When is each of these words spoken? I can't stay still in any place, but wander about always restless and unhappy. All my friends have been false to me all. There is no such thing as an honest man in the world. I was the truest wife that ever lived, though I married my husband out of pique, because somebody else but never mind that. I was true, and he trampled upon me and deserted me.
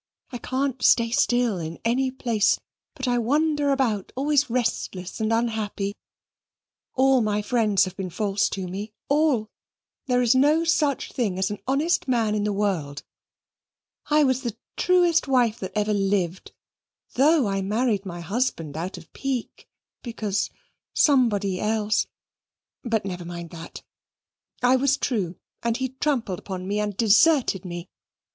I 0.31 0.39
can't 0.39 0.81
stay 0.81 1.11
still 1.11 1.59
in 1.59 1.77
any 1.85 2.09
place, 2.09 2.59
but 2.95 3.05
wander 3.21 3.69
about 3.69 4.11
always 4.15 4.49
restless 4.49 5.21
and 5.21 5.31
unhappy. 5.31 5.95
All 6.95 7.21
my 7.21 7.43
friends 7.43 7.85
have 7.85 7.95
been 7.95 8.09
false 8.09 8.49
to 8.49 8.67
me 8.67 8.93
all. 9.09 9.51
There 10.07 10.23
is 10.23 10.33
no 10.33 10.63
such 10.63 11.11
thing 11.13 11.37
as 11.37 11.51
an 11.51 11.59
honest 11.67 12.07
man 12.07 12.33
in 12.33 12.45
the 12.45 12.51
world. 12.51 13.03
I 14.09 14.23
was 14.23 14.41
the 14.41 14.57
truest 14.75 15.27
wife 15.27 15.59
that 15.59 15.73
ever 15.75 15.93
lived, 15.93 16.51
though 17.13 17.45
I 17.45 17.61
married 17.61 18.03
my 18.03 18.21
husband 18.21 18.75
out 18.75 18.97
of 18.97 19.13
pique, 19.13 19.69
because 20.01 20.49
somebody 20.95 21.59
else 21.61 22.07
but 22.83 23.05
never 23.05 23.23
mind 23.23 23.51
that. 23.51 23.83
I 24.63 24.77
was 24.77 24.97
true, 24.97 25.35
and 25.61 25.77
he 25.77 25.89
trampled 25.89 26.39
upon 26.39 26.67
me 26.67 26.79
and 26.79 26.97
deserted 26.97 27.63
me. 27.65 27.87